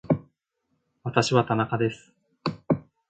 [1.03, 2.11] 私は田中です